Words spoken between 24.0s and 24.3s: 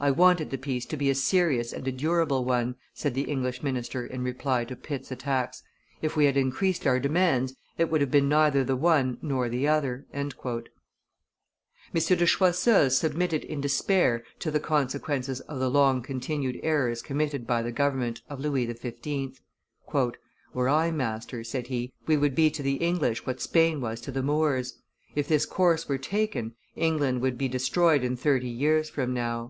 to the